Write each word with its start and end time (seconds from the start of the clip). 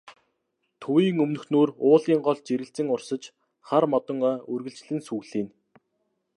Төвийн 0.81 1.17
өмнөхнүүр 1.25 1.69
уулын 1.87 2.19
гол 2.27 2.39
жирэлзэн 2.47 2.87
урсаж, 2.93 3.23
хар 3.67 3.83
модон 3.93 4.19
ой 4.29 4.37
үргэлжлэн 4.53 4.99
сүглийнэ. 5.07 5.51